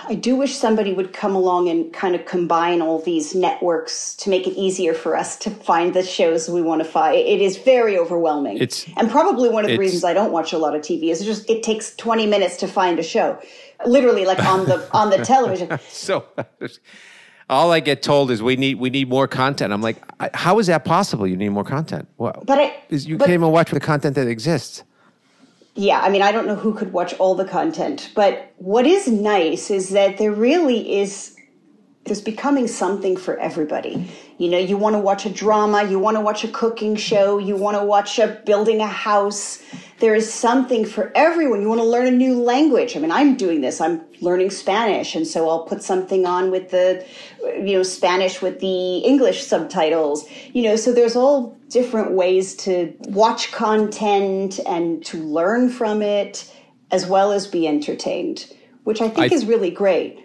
[0.08, 4.28] I do wish somebody would come along and kind of combine all these networks to
[4.28, 7.16] make it easier for us to find the shows we want to find.
[7.16, 8.56] It is very overwhelming.
[8.56, 11.24] It's- and probably one of the reasons I don't watch a lot of TV is
[11.24, 13.38] just it takes 20 minutes to find a show.
[13.86, 15.78] Literally like on the on the television.
[15.88, 16.24] so
[17.48, 19.72] all I get told is we need we need more content.
[19.72, 19.96] I'm like,
[20.34, 21.26] how is that possible?
[21.26, 22.08] You need more content.
[22.18, 24.82] Well, But I is you but- can't even watch the content that exists.
[25.74, 29.06] Yeah, I mean, I don't know who could watch all the content, but what is
[29.08, 31.36] nice is that there really is
[32.04, 34.10] there's becoming something for everybody.
[34.38, 37.38] You know, you want to watch a drama, you want to watch a cooking show,
[37.38, 39.62] you want to watch a building a house.
[39.98, 41.60] There is something for everyone.
[41.60, 42.96] You want to learn a new language.
[42.96, 43.82] I mean, I'm doing this.
[43.82, 47.06] I'm learning Spanish, and so I'll put something on with the
[47.42, 50.26] you know, Spanish with the English subtitles.
[50.54, 56.52] You know, so there's all different ways to watch content and to learn from it
[56.90, 58.52] as well as be entertained,
[58.84, 60.18] which I think I- is really great.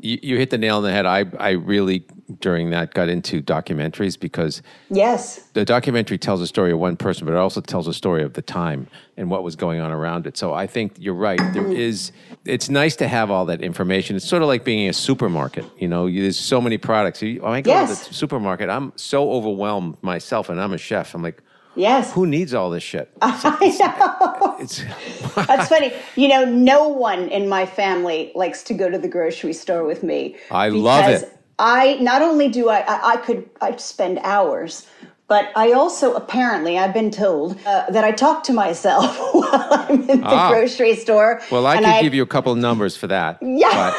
[0.00, 1.06] You, you hit the nail on the head.
[1.06, 2.06] I I really
[2.40, 5.38] during that got into documentaries because Yes.
[5.54, 8.34] the documentary tells a story of one person, but it also tells a story of
[8.34, 10.36] the time and what was going on around it.
[10.36, 11.38] So I think you're right.
[11.52, 11.76] There mm.
[11.76, 12.12] is.
[12.44, 14.16] It's nice to have all that information.
[14.16, 15.64] It's sort of like being in a supermarket.
[15.78, 17.22] You know, you, there's so many products.
[17.22, 18.02] You, oh when I go Yes.
[18.04, 21.14] to the supermarket, I'm so overwhelmed myself, and I'm a chef.
[21.14, 21.42] I'm like,
[21.74, 22.12] Yes.
[22.12, 23.10] who needs all this shit?
[23.22, 24.56] I know.
[24.58, 24.82] It's
[25.34, 25.92] That's funny.
[26.16, 30.02] You know, no one in my family likes to go to the grocery store with
[30.02, 30.36] me.
[30.50, 31.38] I love it.
[31.58, 34.86] I not only do I, I, I could I spend hours,
[35.28, 40.00] but I also apparently I've been told uh, that I talk to myself while I'm
[40.10, 40.50] in the Ah.
[40.50, 41.40] grocery store.
[41.50, 43.38] Well, I could give you a couple of numbers for that.
[43.42, 43.92] Yeah.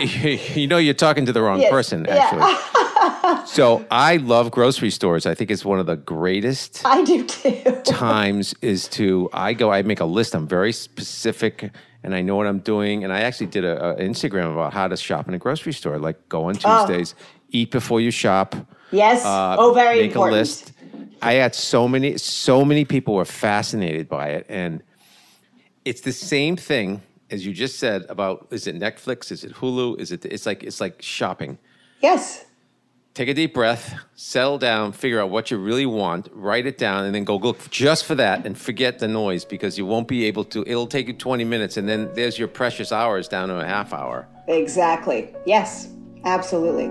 [0.56, 2.14] you know, you're talking to the wrong Yes, person, yeah.
[2.16, 3.46] actually.
[3.46, 5.26] so I love grocery stores.
[5.26, 7.62] I think it's one of the greatest I do too.
[7.84, 10.34] times is to I go, I make a list.
[10.34, 11.70] I'm very specific
[12.02, 13.04] and I know what I'm doing.
[13.04, 15.98] And I actually did a, a Instagram about how to shop in a grocery store.
[15.98, 16.86] Like go on Oh.
[16.86, 17.14] Tuesdays,
[17.50, 18.54] eat before you shop.
[18.90, 19.24] Yes.
[19.24, 20.36] uh, oh, very make important.
[20.36, 20.72] a list.
[21.20, 24.82] I had so many, so many people were fascinated by it, and
[25.84, 29.98] it's the same thing as you just said about is it Netflix, is it Hulu,
[30.00, 30.24] is it?
[30.24, 31.58] It's like it's like shopping.
[32.00, 32.44] Yes.
[33.18, 37.04] Take a deep breath, settle down, figure out what you really want, write it down,
[37.04, 40.26] and then go look just for that and forget the noise because you won't be
[40.26, 40.62] able to.
[40.64, 43.92] It'll take you 20 minutes, and then there's your precious hours down to a half
[43.92, 44.28] hour.
[44.46, 45.34] Exactly.
[45.46, 45.88] Yes.
[46.24, 46.86] Absolutely.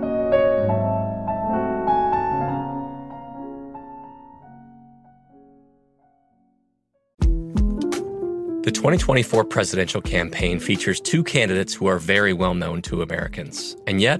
[8.68, 13.78] The 2024 presidential campaign features two candidates who are very well known to Americans.
[13.88, 14.20] And yet,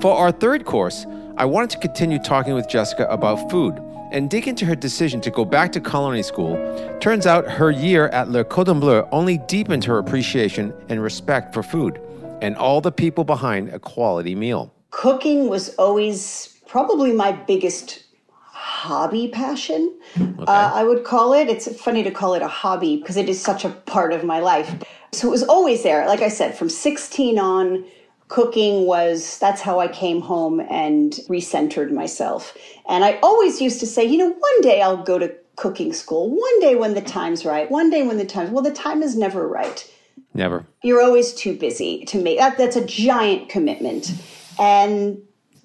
[0.00, 1.06] For our third course,
[1.36, 3.82] I wanted to continue talking with Jessica about food
[4.12, 6.54] and dig into her decision to go back to culinary school.
[7.00, 11.64] Turns out her year at Le Cordon Bleu only deepened her appreciation and respect for
[11.64, 12.00] food
[12.40, 14.72] and all the people behind a quality meal.
[14.90, 18.04] Cooking was always probably my biggest
[18.42, 20.44] hobby passion, okay.
[20.46, 21.48] uh, I would call it.
[21.48, 24.38] It's funny to call it a hobby because it is such a part of my
[24.38, 24.72] life.
[25.12, 26.06] So it was always there.
[26.06, 27.84] Like I said, from 16 on,
[28.28, 32.56] cooking was that's how I came home and recentered myself.
[32.88, 36.30] And I always used to say, you know, one day I'll go to cooking school.
[36.30, 37.70] One day when the time's right.
[37.70, 39.90] One day when the time well the time is never right.
[40.34, 40.66] Never.
[40.82, 44.12] You're always too busy to make that that's a giant commitment.
[44.58, 45.22] And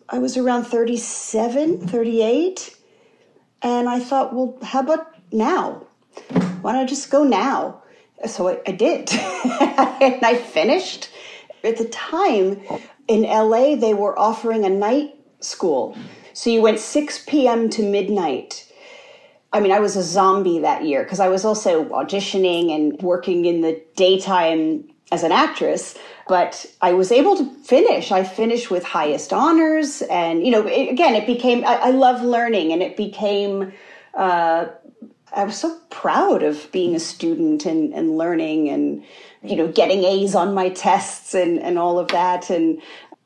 [0.09, 2.75] I was around 37, 38
[3.61, 5.85] and I thought, well, how about now?
[6.61, 7.81] Why don't I just go now?
[8.27, 9.11] So I, I did.
[9.13, 11.09] and I finished
[11.63, 12.61] at the time
[13.07, 15.97] in LA, they were offering a night school.
[16.33, 17.69] So you went 6 p.m.
[17.69, 18.71] to midnight.
[19.51, 23.45] I mean, I was a zombie that year because I was also auditioning and working
[23.45, 25.95] in the daytime as an actress.
[26.27, 28.11] But I was able to finish.
[28.11, 30.01] I finished with highest honors.
[30.03, 33.73] And, you know, it, again, it became, I, I love learning and it became,
[34.15, 34.67] uh,
[35.35, 39.03] I was so proud of being a student and, and learning and
[39.43, 42.49] you know, getting A's on my tests and, and all of that.
[42.49, 42.81] And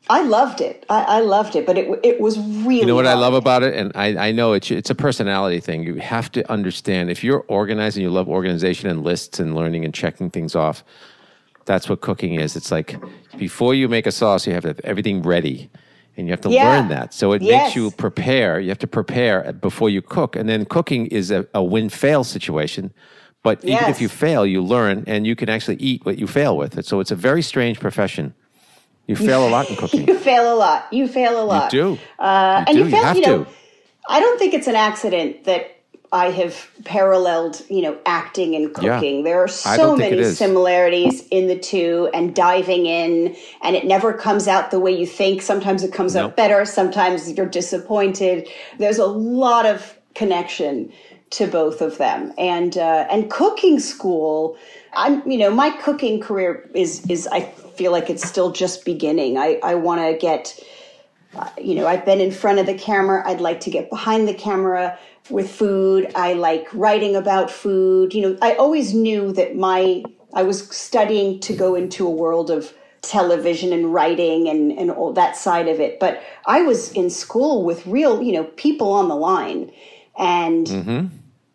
[0.10, 0.86] I loved it.
[0.89, 2.80] I, I loved it, but it, it was really.
[2.80, 3.17] You know what hard.
[3.17, 3.75] I love about it?
[3.75, 5.84] And I, I know it's, it's a personality thing.
[5.84, 9.86] You have to understand if you're organized and you love organization and lists and learning
[9.86, 10.84] and checking things off,
[11.65, 12.56] that's what cooking is.
[12.56, 12.99] It's like
[13.38, 15.69] before you make a sauce, you have to have everything ready
[16.15, 16.65] and you have to Yeah.
[16.69, 17.13] learn that.
[17.13, 17.49] So it Yes.
[17.51, 18.60] makes you prepare.
[18.60, 20.36] You have to prepare before you cook.
[20.36, 22.91] And then cooking is a, a win fail situation.
[23.47, 26.57] But even if you fail, you learn and you can actually eat what you fail
[26.57, 26.86] with.
[26.86, 28.33] So it's a very strange profession.
[29.07, 30.08] You fail a lot in cooking.
[30.08, 30.91] You fail a lot.
[30.91, 31.71] You fail a lot.
[31.71, 31.98] do.
[32.19, 32.79] Uh, You and do.
[32.79, 33.52] you You fail, have you know, to.
[34.10, 35.71] I don't think it's an accident that
[36.12, 39.00] I have paralleled, you know, acting and Yeah.
[39.00, 39.23] cooking.
[39.23, 44.48] There are so many similarities in the two and diving in and it never comes
[44.48, 45.41] out the way you think.
[45.41, 46.31] Sometimes it comes Nope.
[46.31, 48.48] out better, sometimes you're disappointed.
[48.79, 50.91] There's a lot of connection
[51.32, 52.34] to both of them.
[52.38, 54.58] And uh, and cooking school,
[54.94, 59.38] I'm you know, my cooking career is is I feel like it's still just beginning.
[59.38, 60.60] I I want to get
[61.36, 63.21] uh, you know, I've been in front of the camera.
[63.28, 64.98] I'd like to get behind the camera.
[65.30, 66.10] with food.
[66.15, 68.13] I like writing about food.
[68.13, 70.04] You know, I always knew that my
[70.34, 75.13] I was studying to go into a world of television and writing and, and all
[75.13, 76.00] that side of it.
[76.00, 79.71] But I was in school with real, you know, people on the line.
[80.17, 81.07] And Mm-hmm.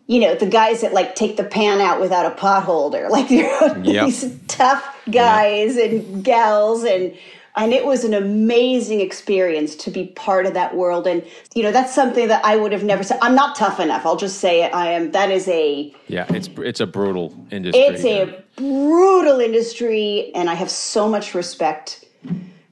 [0.07, 3.31] you know, the guys that like take the pan out without a pot holder, like
[3.31, 3.83] Yep.
[3.85, 6.85] these tough guys and gals.
[6.85, 7.17] And
[7.55, 11.07] and it was an amazing experience to be part of that world.
[11.07, 11.23] And
[11.55, 13.19] you know that's something that I would have never said.
[13.23, 14.07] I'm not tough enough.
[14.07, 14.75] I'll just say it.
[14.75, 15.11] I am.
[15.13, 17.83] That is a Yeah, it's it's a brutal industry.
[17.83, 20.31] it's a brutal industry.
[20.35, 22.05] And I have so much respect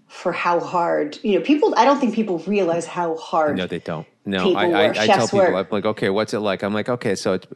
[0.08, 3.78] for how hard you know people I don't think people realize how hard No, they
[3.78, 4.06] don't.
[4.24, 5.66] No, I, I, I tell people, work.
[5.66, 6.62] I'm like, okay, what's it like?
[6.62, 7.46] I'm like, okay, so it's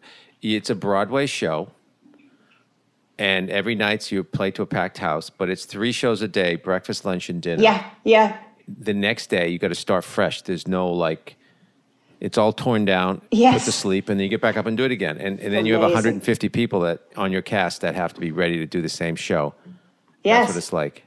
[0.43, 1.71] it's a Broadway show,
[3.19, 6.57] and every night you play to a packed house, but it's three shows a day:
[6.57, 7.63] breakfast, lunch, and dinner.
[7.63, 8.37] yeah yeah
[8.67, 10.43] The next day, you got to start fresh.
[10.43, 11.37] There's no like,
[12.21, 13.55] it's all torn down, Yes.
[13.55, 15.19] put to sleep, and then you get back up and do it again.
[15.19, 18.33] And and then you have 150 people that on your cast that have to be
[18.33, 19.55] ready to do the same show.
[20.25, 21.05] yes That's what it's like.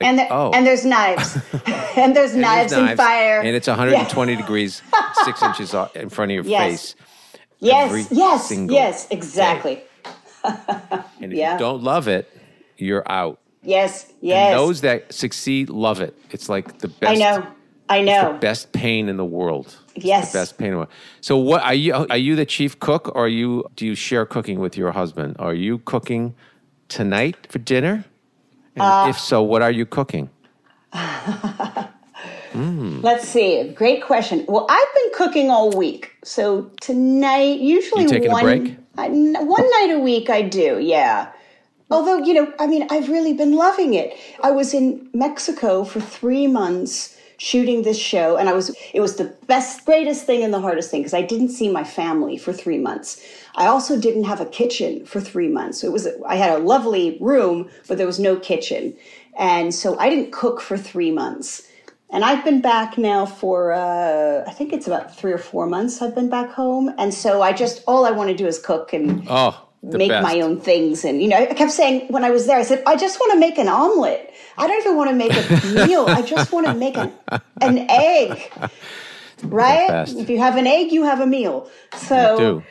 [0.00, 0.50] And there, oh.
[0.52, 1.36] and there's knives
[1.96, 4.82] and there's And knives there's and fire and it's 120 degrees,
[5.24, 6.92] six inches in front of your Yes.
[6.92, 6.94] face.
[7.60, 9.82] yes yes yes exactly
[10.44, 11.54] And if Yeah.
[11.54, 12.30] you don't love it,
[12.76, 13.38] you're out.
[13.62, 16.14] yes yes And those that succeed love it.
[16.30, 17.12] It's like the best.
[17.12, 17.46] I know
[17.88, 19.76] I know The best pain in the world.
[19.94, 20.32] It's Yes.
[20.32, 20.90] The best pain in the world.
[21.20, 24.26] So what are you are you the chief cook or are you do you share
[24.26, 25.36] cooking with your husband?
[25.38, 26.34] Are you cooking
[26.88, 28.04] tonight for dinner?
[28.78, 30.30] Uh, if so, what are you cooking?
[32.54, 33.68] Let's see.
[33.74, 34.44] Great question.
[34.48, 36.12] Well, I've been cooking all week.
[36.24, 38.76] So tonight, usually You taking a one, break?
[38.96, 41.30] I, one night a week I do, yeah.
[41.90, 44.16] Although, you know, I mean, I've really been loving it.
[44.42, 49.16] I was in Mexico for three months shooting this show, and I was, it was
[49.16, 52.52] the best, greatest thing and the hardest thing because I didn't see my family for
[52.52, 53.20] three months.
[53.56, 55.84] I also didn't have a kitchen for three months.
[55.84, 58.94] It was, I had a lovely room, but there was no kitchen.
[59.38, 61.62] And so I didn't cook for three months.
[62.10, 66.00] And I've been back now for, uh, I think it's about three or four months
[66.00, 66.94] I've been back home.
[66.98, 70.22] And so I just, all I want to do is cook and Oh, make best.
[70.22, 71.04] my own things.
[71.04, 73.32] And, you know, I kept saying when I was there, I said, I just want
[73.32, 74.32] to make an omelet.
[74.58, 76.06] I don't even want to make a meal.
[76.08, 77.12] I just want to make an,
[77.60, 78.50] an egg.
[79.42, 80.08] Right?
[80.08, 81.68] If you have an egg, you have a meal.
[81.96, 82.62] So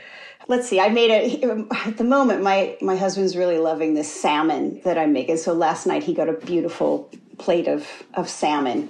[0.47, 1.43] let's see i made it
[1.88, 5.88] at the moment my my husband's really loving this salmon that i'm making so last
[5.88, 7.09] night he got a beautiful
[7.39, 8.88] plate of of salmon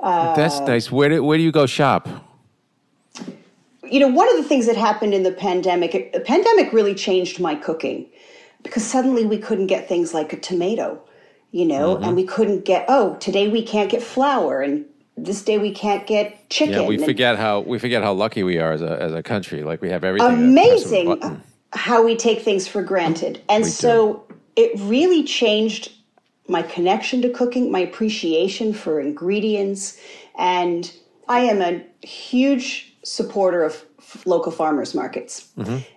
[0.00, 0.92] That's uh, nice.
[0.92, 2.08] Where do where do you go shop?
[3.90, 7.40] you know one of the things that happened in the pandemic the pandemic really changed
[7.40, 8.06] my cooking
[8.62, 11.00] because suddenly we couldn't get things like a tomato
[11.52, 12.04] you know Mm-hmm.
[12.04, 14.84] and we couldn't get oh today we can't get flour and
[15.16, 18.42] this day we can't get chicken Yeah, we and- forget how we forget how lucky
[18.42, 19.62] we are as a as a country.
[19.62, 20.28] Like we have everything.
[20.30, 21.42] at the press of a amazing
[21.72, 23.40] how we take things for granted.
[23.48, 24.24] And so
[24.56, 25.90] it really changed
[26.48, 29.98] my connection to cooking, my appreciation for ingredients.
[30.38, 30.92] And
[31.28, 35.48] I am a huge supporter of f- local farmers markets.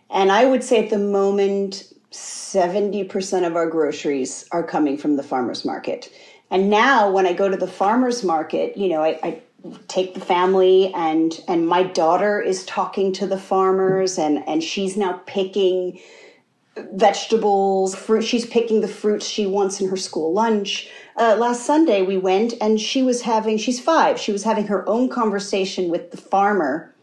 [0.09, 5.24] And I would say at the moment, 70% of our groceries are coming from the
[5.24, 6.12] farmers market.
[6.51, 9.41] And now when I go to the farmers market, you know, I, I
[9.88, 14.95] take the family and and my daughter is talking to the farmers and and she's
[14.95, 15.99] now picking
[16.93, 22.01] vegetables fruit she's picking the fruits she wants in her school lunch uh, last sunday
[22.01, 26.10] we went and she was having she's five she was having her own conversation with
[26.12, 26.95] the farmer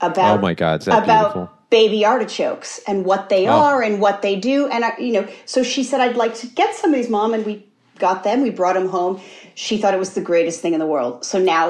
[0.00, 1.50] about Oh my God, is that about beautiful?
[1.78, 3.52] Baby artichokes and what they Oh.
[3.66, 6.46] are and what they do and I, you know so she said i'd like to
[6.60, 7.54] get some of these mom and we
[7.98, 9.20] got them we brought them home
[9.54, 11.64] she thought it was the greatest thing in the world so now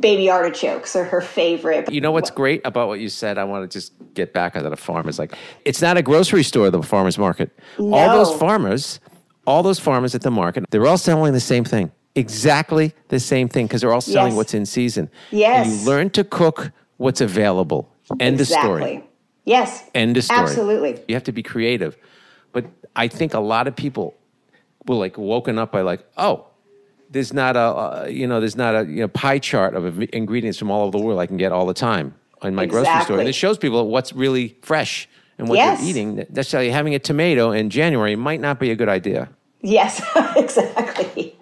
[0.00, 3.38] baby artichokes are her favorite You know what's great about what you said?
[3.38, 5.18] I want to just get back onto the farmers.
[5.22, 5.32] Like,
[5.64, 7.48] it's not a grocery store, the farmers market.
[7.78, 8.98] All those farmers,
[9.46, 11.90] all those farmers at the market, they're all selling the same thing.
[12.16, 14.36] Exactly the same thing because they're all selling Yes.
[14.36, 15.08] what's in season.
[15.30, 15.66] Yes.
[15.66, 17.88] And you learn to cook what's available.
[18.20, 19.02] End of story.
[19.48, 20.40] Exactly yes End of story.
[20.40, 21.96] absolutely You have to be creative.
[22.52, 22.64] But
[22.96, 24.14] I think a lot of people
[24.86, 26.46] were like woken up by like, oh,
[27.10, 30.58] there's not a uh, you know there's not a you know pie chart of ingredients
[30.58, 32.98] from all over the world I can get all the time in my grocery store,
[33.00, 33.20] Exactly.
[33.20, 35.80] and it shows people what's really fresh and what Yes.
[35.80, 36.24] they're eating.
[36.30, 39.28] That's how you having a tomato in January might not be a good idea.
[39.60, 40.00] Yes,
[40.36, 41.34] exactly.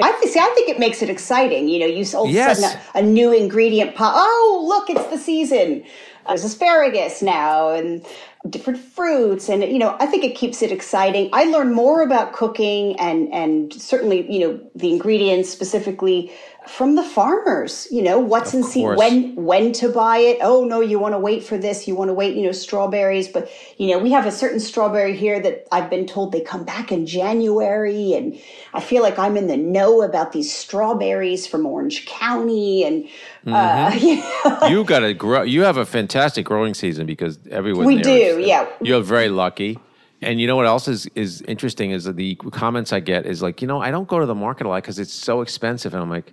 [0.00, 1.68] I see, I think it makes it exciting.
[1.68, 2.60] You know, you all Yes.
[2.60, 4.14] sudden a, a new ingredient pop.
[4.16, 5.84] Oh, look, it's the season.
[6.26, 8.04] There's asparagus now and
[8.48, 11.30] different fruits, and you know, I think it keeps it exciting.
[11.32, 16.32] I learn more about cooking and and certainly you know the ingredients specifically
[16.68, 20.64] from the farmers you know what's Of in season when when to buy it oh
[20.64, 23.50] no you want to wait for this you want to wait you know strawberries but
[23.78, 26.92] you know we have a certain strawberry here that i've been told they come back
[26.92, 28.38] in january and
[28.74, 33.08] i feel like i'm in the know about these strawberries from orange county and
[33.46, 34.70] uh, Mhm.
[34.70, 35.42] you got to grow.
[35.42, 38.68] You have a fantastic growing season because everyone We do, is- yeah.
[38.80, 39.80] You're very lucky.
[40.20, 43.42] And you know what else is is interesting is that the comments I get is
[43.42, 45.92] like, you know, I don't go to the market a lot because it's so expensive,
[45.92, 46.32] and I'm like,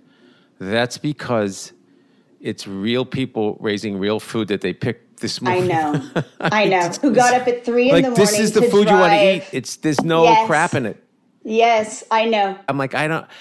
[0.60, 1.72] that's because
[2.40, 5.64] it's real people raising real food that they picked this morning.
[5.72, 8.62] i know i know who got up at three in the morning this is the
[8.62, 9.42] food you want to eat.
[9.52, 10.46] It's there's no Yes.
[10.46, 11.02] crap in it.
[11.42, 13.26] yes i know I'm like, I don't.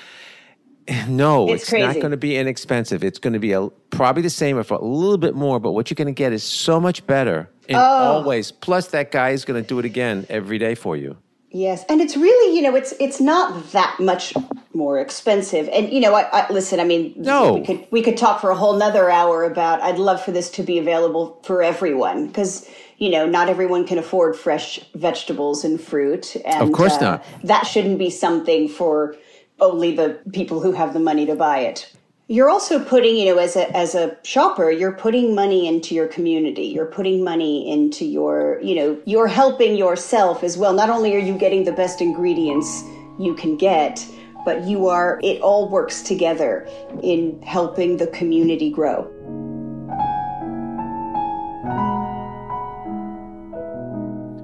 [1.08, 3.04] No, It's it's, not going to be inexpensive.
[3.04, 5.60] It's going to be a, probably the same, if a little bit more.
[5.60, 7.80] But what you're going to get is so much better in Oh.
[7.80, 8.52] all ways.
[8.52, 11.16] Plus, that guy is going to do it again every day for you.
[11.52, 14.34] Yes, and it's really you know it's it's not that much
[14.74, 15.68] more expensive.
[15.70, 16.80] And you know, I, I listen.
[16.80, 17.54] I mean, No.
[17.54, 19.82] we could we could talk for a whole nother hour about.
[19.82, 23.98] I'd love for this to be available for everyone because you know not everyone can
[23.98, 26.36] afford fresh vegetables and fruit.
[26.46, 27.26] And, Of course uh, not.
[27.44, 29.16] That shouldn't be something for
[29.60, 31.92] only the people who have the money to buy it.
[32.32, 36.06] You're also putting, you know, as a as a shopper, you're putting money into your
[36.06, 36.66] community.
[36.66, 40.74] You're putting money into your, you know, you're helping yourself as well.
[40.74, 42.84] Not only are you getting the best ingredients
[43.18, 44.06] you can get,
[44.46, 46.68] but you are it all works together
[47.02, 49.06] in helping the community grow.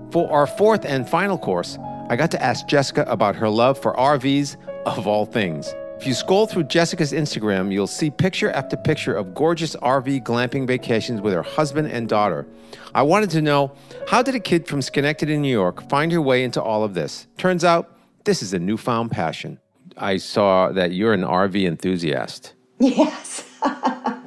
[0.09, 1.77] For our fourth and final course,
[2.09, 4.57] I got to ask Jessica about her love for RVs
[4.88, 5.71] of all things.
[6.05, 10.67] If you scroll through Jessica's Instagram, you'll see picture after picture of gorgeous RV glamping
[10.67, 12.45] vacations with her husband and daughter.
[12.93, 13.71] I wanted to know
[14.07, 17.25] how did a kid from Schenectady, New York, find her way into all of this?
[17.39, 19.57] Turns out this is a newfound passion.
[19.97, 22.53] I saw that you're an RV enthusiast.
[22.77, 23.43] Yes.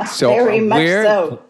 [0.06, 1.42] So Very uh, much where, so.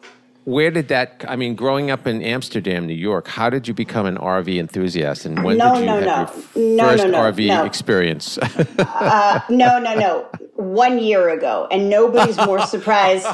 [0.49, 1.27] Where did that?
[1.29, 5.27] I mean, growing up in Amsterdam, New York, how did you become an RV enthusiast,
[5.27, 6.17] and when No, did you no, have no.
[6.17, 7.65] your first no, no, RV no.
[7.67, 8.39] experience?
[8.79, 10.27] Uh, no, no, no.
[10.59, 13.25] One year ago, and nobody's more surprised.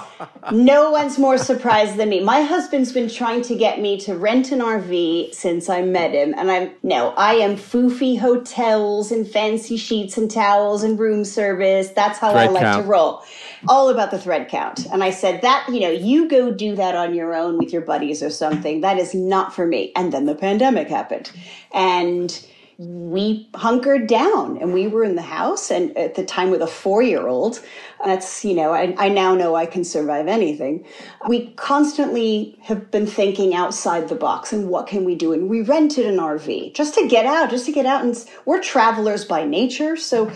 [0.53, 2.21] No one's more surprised than me.
[2.21, 6.35] My husband's been trying to get me to rent an RV since I met him,
[6.37, 11.89] and I'm no, I am foofy hotels and fancy sheets and towels and room service.
[11.89, 12.83] That's how I like count.
[12.83, 13.23] to roll.
[13.69, 14.85] All about the thread count.
[14.93, 17.81] And I said that you know you go do that on your own with your
[17.81, 18.83] buddies or something.
[18.83, 19.93] That is not for me.
[19.97, 21.33] And then the pandemic happened,
[21.73, 22.39] and
[22.79, 26.67] we hunkered down and we were in the house and at the time with a
[26.67, 27.61] four-year-old
[28.05, 30.85] that's you know I, I now know i can survive anything.
[31.29, 35.33] We constantly have been thinking outside the box and what can we do?
[35.33, 38.05] And we rented an rv just to get out just to get out.
[38.05, 40.33] And we're travelers by nature so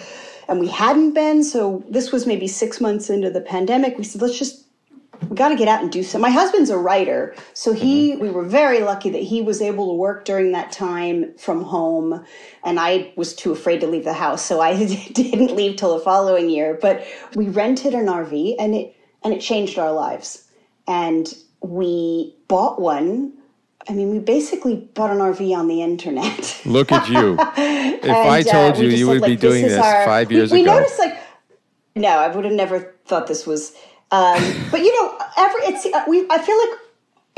[0.49, 1.45] and we hadn't been.
[1.45, 3.99] So this was maybe six months into the pandemic.
[3.99, 4.68] We said let's just
[5.29, 6.21] we got to get out and do some.
[6.21, 9.95] My husband's a writer, so he we were very lucky that he was able to
[9.95, 12.25] work during that time from home,
[12.65, 14.77] and I was too afraid to leave the house, so I
[15.13, 16.79] didn't leave till the following year.
[16.81, 17.05] But
[17.35, 18.95] we rented an RV, and it
[19.25, 20.49] and it changed our lives,
[20.87, 23.33] and we bought one.
[23.89, 26.61] I mean, we basically bought an RV on the internet.
[26.67, 27.35] Look at you!
[27.57, 30.05] If And, I uh, told we you, you would be like, doing is this our-
[30.05, 30.73] five we- years we ago.
[30.73, 31.19] We noticed like
[31.97, 33.75] no, I would have never thought this was.
[34.11, 36.27] Um, but you know, every it's uh, we.
[36.31, 36.79] I feel like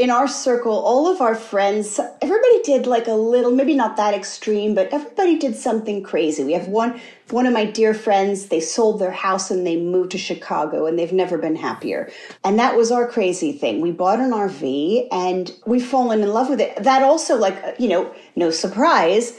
[0.01, 4.15] in our circle, all of our friends, everybody did like a little, maybe not that
[4.15, 6.43] extreme, but everybody did something crazy.
[6.43, 7.01] We have one
[7.31, 8.47] one of my dear friends.
[8.47, 12.11] They sold their house and they moved to Chicago, and they've never been happier.
[12.45, 13.81] And that was our crazy thing.
[13.81, 16.83] We bought an RV and we've fallen in love with it.
[16.83, 19.39] That also, like you know, no surprise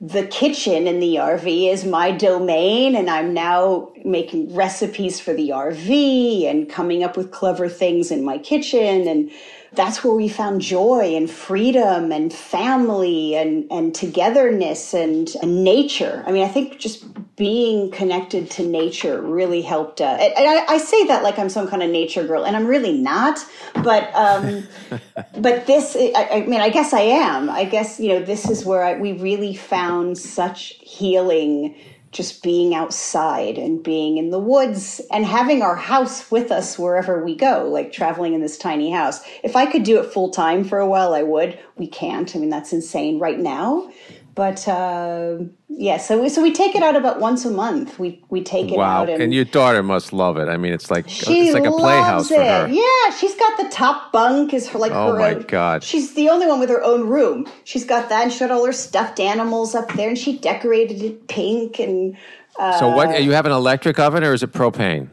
[0.00, 5.50] the kitchen in the RV is my domain, and I'm now making recipes for the
[5.50, 9.06] RV and coming up with clever things in my kitchen.
[9.06, 9.30] And
[9.72, 16.24] that's where we found joy and freedom and family and, and togetherness and, and nature.
[16.26, 17.04] I mean, I think just
[17.36, 20.00] being connected to nature really helped.
[20.00, 22.66] Uh, and I, I say that like I'm some kind of nature girl, and I'm
[22.66, 23.38] really not.
[23.82, 24.66] But um,
[25.38, 27.48] but this, I, I mean, I guess I am.
[27.48, 31.76] I guess you know, this is where I, we really found such healing.
[32.12, 37.24] Just being outside and being in the woods and having our house with us wherever
[37.24, 39.20] we go, like traveling in this tiny house.
[39.44, 41.58] If I could do it full time for a while, I would.
[41.76, 42.34] We can't.
[42.34, 43.92] I mean, that's insane right now.
[44.40, 45.36] But uh,
[45.68, 47.98] yeah, so we, so we take it out about once a month.
[47.98, 49.02] We we take it wow!
[49.02, 50.48] out And, your daughter must love it.
[50.48, 52.46] I mean, it's like it's like a playhouse for it.
[52.48, 52.66] her.
[52.68, 55.42] Yeah, she's got the top bunk is her like Oh her my own.
[55.42, 55.84] God.
[55.84, 57.46] She's the only one with her own room.
[57.64, 61.02] She's got that, and she had all her stuffed animals up there, and she decorated
[61.02, 62.16] it pink and.
[62.58, 63.22] Uh, So, what?
[63.22, 65.10] You have an electric oven or is it propane?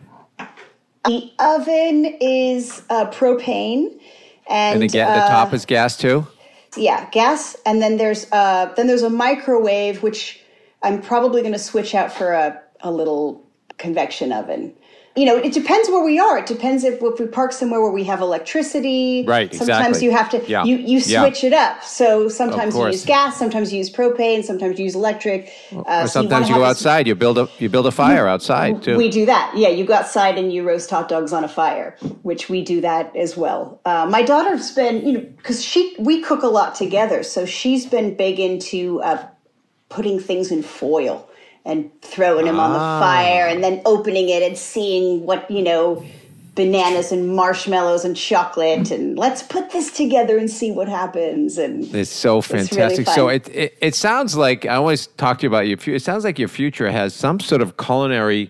[1.03, 3.99] The oven is uh, propane,
[4.49, 6.25] and, And the uh, top is gas too.
[6.75, 10.41] Yeah, gas, and then there's uh, then there's a microwave, which
[10.83, 13.45] I'm probably going to switch out for a, a little
[13.77, 14.73] convection oven.
[15.17, 16.37] You know, it depends where we are.
[16.37, 19.25] It depends if, if we park somewhere where we have electricity.
[19.27, 20.05] Right, Sometimes exactly.
[20.05, 20.63] you have to Yeah.
[20.63, 21.21] you you Yeah.
[21.21, 21.83] switch it up.
[21.83, 25.51] So sometimes you use gas, sometimes you use propane, sometimes you use electric.
[25.75, 27.07] Uh, or so sometimes you, have go this- outside.
[27.07, 28.95] You build a you build a fire outside too.
[28.95, 29.57] we do that.
[29.57, 32.79] Yeah, you go outside and you roast hot dogs on a fire, which we do
[32.81, 33.81] that as well.
[33.85, 37.87] Uh, my daughter's been, you know, because she we cook a lot together, so she's
[37.87, 39.17] been big into uh,
[39.89, 41.26] putting things in foil
[41.67, 42.99] and throwing them on the Ah.
[42.99, 46.03] fire, and then opening it and seeing what you know.
[46.55, 51.59] Bananas and marshmallows and chocolate, and let's put this together and see what happens.
[51.59, 53.05] And It's so really fantastic.
[53.05, 53.13] fun.
[53.13, 55.97] so it, it it sounds like I always talk to you about your future.
[55.97, 58.49] It sounds like your future has some sort of culinary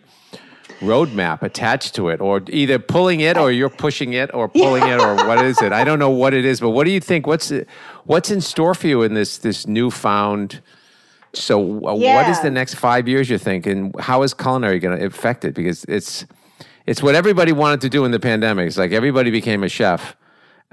[0.80, 5.02] roadmap attached to it, or either pulling it, or you're pushing it, or pulling it,
[5.02, 5.74] or what is it?
[5.74, 7.28] I don't know what it is, but what do you think?
[7.28, 7.52] What's
[8.06, 10.62] what's in store for you in this this newfound?
[11.38, 13.30] So, uh, what is the next five years?
[13.30, 15.54] You think, and how is culinary going to affect it?
[15.54, 16.26] Because it's
[16.86, 18.68] it's what everybody wanted to do in the pandemic.
[18.68, 20.16] It's like everybody became a chef.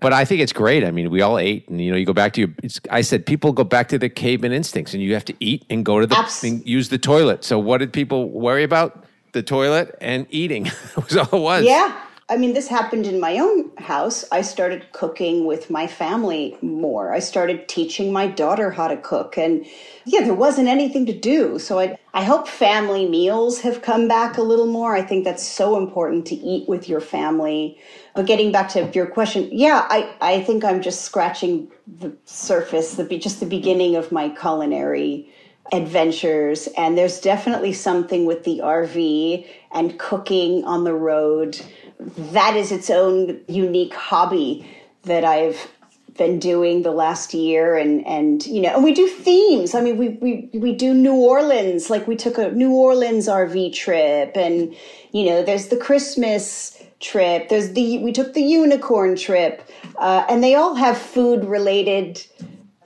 [0.01, 0.85] But I think it's great.
[0.85, 2.51] I mean, we all ate, and you know, you go back to your.
[2.63, 5.65] It's, I said people go back to their caveman instincts, and you have to eat
[5.71, 7.45] and go to the and use the toilet.
[7.45, 9.05] So, what did people worry about?
[9.33, 10.65] The toilet and eating
[10.97, 11.65] was all it was.
[11.65, 11.97] Yeah.
[12.35, 14.25] I mean, this happened in my own house.
[14.33, 17.15] I started cooking with my family more.
[17.15, 19.39] I started teaching my daughter how to cook.
[19.39, 19.65] And
[20.05, 21.61] yeah, there wasn't anything to do.
[21.61, 24.97] So I, I hope family meals have come back a little more.
[24.97, 27.79] I think that's so important to eat with your family.
[28.17, 32.95] But getting back to your question, yeah, I, I think I'm just scratching the surface,
[32.95, 35.33] the, just the beginning of my culinary
[35.73, 36.69] adventures.
[36.77, 41.61] And there's definitely something with the RV and cooking on the road.
[41.99, 44.69] That is its own unique hobby
[45.03, 45.71] that I've
[46.17, 49.75] been doing the last year and and you know and we do themes.
[49.75, 51.91] I mean we we we do new orleans.
[51.91, 54.75] Like we took a new orleans rv trip and
[55.13, 57.49] you know there's the christmas trip.
[57.49, 59.69] There's the we took the unicorn trip.
[59.97, 62.25] Uh, and they all have food related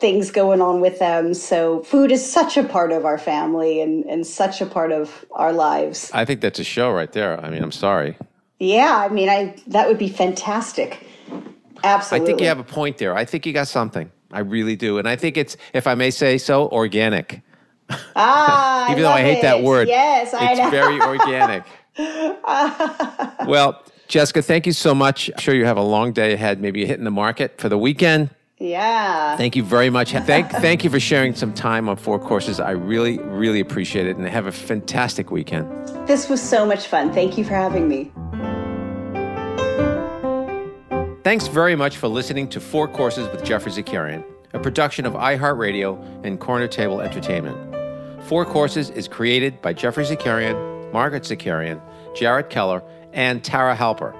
[0.00, 1.34] things going on with them.
[1.34, 5.24] So food is such a part of our family and and such a part of
[5.32, 6.10] our lives.
[6.12, 7.38] I think that's a show right there.
[7.40, 8.16] I mean, I'm sorry.
[8.58, 11.06] Yeah i mean i that would be fantastic
[11.84, 13.16] absolutely I think you have a point there.
[13.16, 14.10] I think you got something.
[14.32, 17.42] I really do, and I think it's, if I may say so, organic.
[18.14, 21.64] ah Even though I hate that word, yes i it's very organic.
[23.48, 25.30] well, Jessica, thank you so much.
[25.30, 26.60] I'm sure you have a long day ahead.
[26.60, 28.30] Maybe you're hitting the market for the weekend.
[28.60, 30.10] Yeah Thank you very much.
[30.12, 32.58] Thank, thank you for sharing some time on Four Courses.
[32.58, 35.70] I really, really appreciate it, and have a fantastic weekend.
[36.08, 37.12] This was so much fun.
[37.12, 38.10] Thank you for having me.
[41.22, 46.24] Thanks very much for listening to Four Courses with Geoffrey Zakarian, a production of iHeartRadio
[46.24, 47.56] and Corner Table Entertainment.
[48.24, 51.80] Four Courses is created by Geoffrey Zakarian, Margaret Zakarian,
[52.16, 52.82] Jarrett Keller,
[53.12, 54.14] and Tara Halper.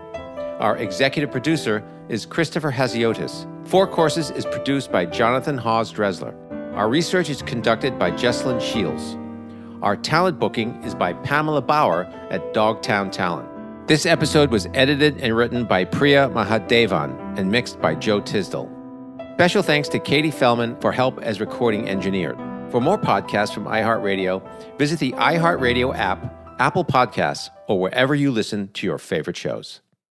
[0.61, 3.47] Our executive producer is Christopher Hasiotis.
[3.69, 6.35] Four Courses is produced by Jonathan Hawes Dresler.
[6.75, 9.17] Our research is conducted by Jesselyn Shields.
[9.83, 13.49] Our talent booking is by Pamela Bauer at Dogtown Talent.
[13.89, 18.71] This episode was edited and written by Priya Mahadevan and mixed by Joe Tisdale.
[19.35, 22.35] Special thanks to Katie Fellman for help as recording engineer.
[22.71, 24.43] For more podcasts from iHeartRadio,
[24.79, 29.81] visit the iHeartRadio app, Apple Podcasts, or wherever you listen to your favorite shows.